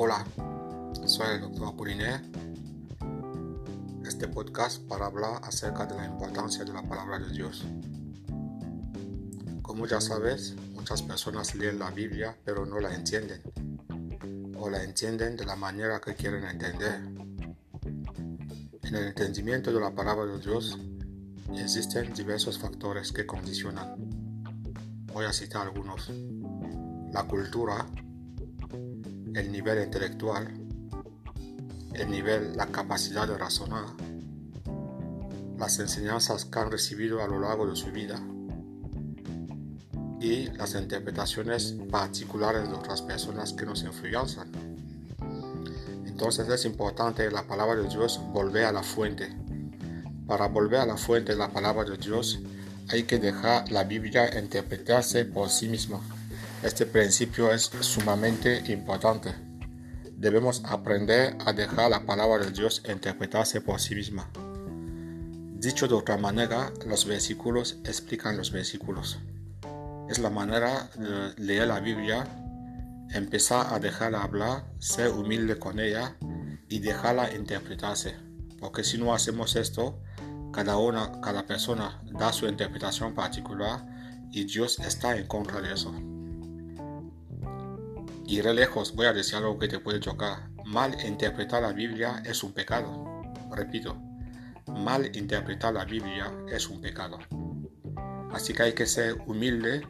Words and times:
Hola, 0.00 0.24
soy 1.06 1.26
el 1.34 1.40
doctor 1.40 1.70
Apoliné. 1.70 2.14
E. 2.14 2.20
Este 4.06 4.28
podcast 4.28 4.80
para 4.86 5.06
hablar 5.06 5.40
acerca 5.42 5.86
de 5.86 5.96
la 5.96 6.04
importancia 6.04 6.64
de 6.64 6.72
la 6.72 6.84
palabra 6.84 7.18
de 7.18 7.32
Dios. 7.32 7.64
Como 9.60 9.88
ya 9.88 10.00
sabes, 10.00 10.54
muchas 10.72 11.02
personas 11.02 11.56
leen 11.56 11.80
la 11.80 11.90
Biblia 11.90 12.36
pero 12.44 12.64
no 12.64 12.78
la 12.78 12.94
entienden. 12.94 13.42
O 14.56 14.70
la 14.70 14.84
entienden 14.84 15.36
de 15.36 15.44
la 15.44 15.56
manera 15.56 16.00
que 16.00 16.14
quieren 16.14 16.44
entender. 16.44 17.00
En 18.84 18.94
el 18.94 19.08
entendimiento 19.08 19.72
de 19.72 19.80
la 19.80 19.90
palabra 19.90 20.26
de 20.26 20.38
Dios 20.38 20.78
existen 21.56 22.14
diversos 22.14 22.56
factores 22.56 23.10
que 23.10 23.26
condicionan. 23.26 23.96
Voy 25.12 25.24
a 25.24 25.32
citar 25.32 25.62
algunos. 25.66 26.08
La 27.12 27.24
cultura, 27.24 27.84
el 29.38 29.52
nivel 29.52 29.84
intelectual, 29.84 30.52
el 31.94 32.10
nivel, 32.10 32.56
la 32.56 32.66
capacidad 32.66 33.28
de 33.28 33.38
razonar, 33.38 33.86
las 35.56 35.78
enseñanzas 35.78 36.44
que 36.44 36.58
han 36.58 36.72
recibido 36.72 37.22
a 37.22 37.28
lo 37.28 37.38
largo 37.38 37.66
de 37.68 37.76
su 37.76 37.92
vida 37.92 38.20
y 40.20 40.46
las 40.56 40.74
interpretaciones 40.74 41.76
particulares 41.88 42.68
de 42.68 42.74
otras 42.74 43.00
personas 43.02 43.52
que 43.52 43.64
nos 43.64 43.84
influencian. 43.84 44.50
Entonces 46.04 46.48
es 46.48 46.64
importante 46.64 47.30
la 47.30 47.46
palabra 47.46 47.76
de 47.76 47.88
Dios 47.88 48.20
volver 48.32 48.64
a 48.64 48.72
la 48.72 48.82
fuente. 48.82 49.32
Para 50.26 50.48
volver 50.48 50.80
a 50.80 50.86
la 50.86 50.96
fuente 50.96 51.32
de 51.32 51.38
la 51.38 51.50
palabra 51.50 51.84
de 51.84 51.96
Dios 51.96 52.40
hay 52.88 53.04
que 53.04 53.18
dejar 53.18 53.70
la 53.70 53.84
Biblia 53.84 54.36
interpretarse 54.36 55.24
por 55.26 55.48
sí 55.48 55.68
misma. 55.68 56.00
Este 56.62 56.86
principio 56.86 57.52
es 57.52 57.70
sumamente 57.80 58.62
importante 58.72 59.48
debemos 60.18 60.62
aprender 60.64 61.36
a 61.46 61.52
dejar 61.52 61.90
la 61.90 62.04
palabra 62.04 62.44
de 62.44 62.50
Dios 62.50 62.82
interpretarse 62.88 63.60
por 63.60 63.80
sí 63.80 63.94
misma. 63.94 64.28
Dicho 65.54 65.86
de 65.86 65.94
otra 65.94 66.16
manera, 66.16 66.72
los 66.86 67.06
versículos 67.06 67.78
explican 67.84 68.36
los 68.36 68.50
versículos. 68.50 69.18
Es 70.08 70.18
la 70.18 70.30
manera 70.30 70.90
de 70.96 71.34
leer 71.36 71.68
la 71.68 71.78
Biblia, 71.78 72.26
empezar 73.10 73.72
a 73.72 73.78
dejarla 73.78 74.22
hablar, 74.22 74.64
ser 74.78 75.10
humilde 75.10 75.58
con 75.58 75.78
ella 75.78 76.16
y 76.68 76.80
dejarla 76.80 77.34
interpretarse. 77.34 78.16
Porque 78.58 78.82
si 78.82 78.98
no 78.98 79.14
hacemos 79.14 79.54
esto, 79.54 80.00
cada 80.52 80.78
una, 80.78 81.20
cada 81.20 81.46
persona 81.46 82.02
da 82.06 82.32
su 82.32 82.48
interpretación 82.48 83.14
particular 83.14 83.86
y 84.32 84.44
Dios 84.44 84.80
está 84.80 85.16
en 85.16 85.26
contra 85.26 85.60
de 85.60 85.74
eso. 85.74 85.94
Iré 88.28 88.52
lejos, 88.52 88.94
voy 88.94 89.06
a 89.06 89.14
decir 89.14 89.36
algo 89.36 89.58
que 89.58 89.68
te 89.68 89.78
puede 89.78 90.00
chocar. 90.00 90.50
Mal 90.66 90.94
interpretar 91.06 91.62
la 91.62 91.72
Biblia 91.72 92.22
es 92.26 92.44
un 92.44 92.52
pecado. 92.52 93.22
Repito, 93.50 93.96
mal 94.66 95.16
interpretar 95.16 95.72
la 95.72 95.86
Biblia 95.86 96.30
es 96.46 96.68
un 96.68 96.78
pecado. 96.82 97.18
Así 98.30 98.52
que 98.52 98.64
hay 98.64 98.72
que 98.74 98.84
ser 98.84 99.16
humilde, 99.26 99.80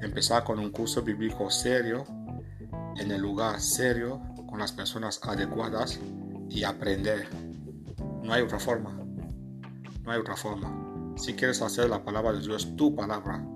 empezar 0.00 0.42
con 0.42 0.58
un 0.58 0.70
curso 0.70 1.02
bíblico 1.02 1.50
serio, 1.50 2.06
en 2.96 3.10
el 3.10 3.20
lugar 3.20 3.60
serio, 3.60 4.22
con 4.48 4.58
las 4.58 4.72
personas 4.72 5.20
adecuadas 5.22 6.00
y 6.48 6.64
aprender. 6.64 7.28
No 8.22 8.32
hay 8.32 8.40
otra 8.40 8.58
forma. 8.58 8.98
No 10.02 10.12
hay 10.12 10.18
otra 10.18 10.34
forma. 10.34 11.14
Si 11.18 11.34
quieres 11.34 11.60
hacer 11.60 11.90
la 11.90 12.02
palabra 12.02 12.32
de 12.32 12.40
Dios 12.40 12.74
tu 12.74 12.96
palabra, 12.96 13.46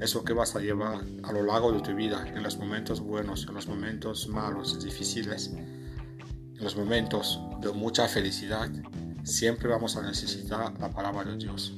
eso 0.00 0.24
que 0.24 0.32
vas 0.32 0.54
a 0.56 0.60
llevar 0.60 1.00
a 1.22 1.32
lo 1.32 1.42
largo 1.42 1.72
de 1.72 1.80
tu 1.80 1.94
vida, 1.94 2.26
en 2.28 2.42
los 2.42 2.58
momentos 2.58 3.00
buenos, 3.00 3.46
en 3.48 3.54
los 3.54 3.66
momentos 3.66 4.28
malos, 4.28 4.82
difíciles, 4.82 5.52
en 5.54 6.62
los 6.62 6.76
momentos 6.76 7.40
de 7.60 7.72
mucha 7.72 8.06
felicidad, 8.08 8.68
siempre 9.24 9.68
vamos 9.68 9.96
a 9.96 10.02
necesitar 10.02 10.78
la 10.78 10.90
palabra 10.90 11.24
de 11.24 11.36
Dios. 11.36 11.74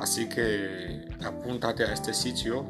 Así 0.00 0.28
que 0.28 1.08
apúntate 1.24 1.84
a 1.84 1.92
este 1.92 2.14
sitio 2.14 2.66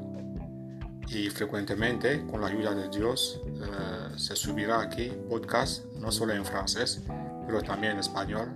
y 1.09 1.29
frecuentemente 1.29 2.25
con 2.27 2.41
la 2.41 2.49
ayuda 2.49 2.75
de 2.75 2.89
Dios 2.89 3.41
eh, 3.47 4.19
se 4.19 4.37
subirá 4.37 4.81
aquí 4.81 5.13
podcast 5.29 5.85
no 5.97 6.11
solo 6.11 6.33
en 6.33 6.45
francés, 6.45 7.03
pero 7.47 7.63
también 7.63 7.95
en 7.95 7.99
español 8.01 8.53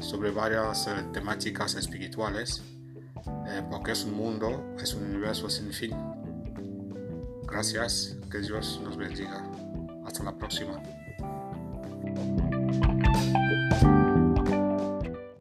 sobre 0.00 0.30
varias 0.30 0.86
eh, 0.88 0.92
temáticas 1.12 1.74
espirituales 1.74 2.62
eh, 3.48 3.62
porque 3.70 3.92
es 3.92 4.04
un 4.04 4.14
mundo, 4.14 4.74
es 4.80 4.94
un 4.94 5.04
universo 5.04 5.48
sin 5.48 5.72
fin. 5.72 5.94
Gracias, 7.46 8.16
que 8.30 8.38
Dios 8.38 8.80
nos 8.82 8.96
bendiga. 8.96 9.50
Hasta 10.04 10.24
la 10.24 10.36
próxima. 10.36 10.82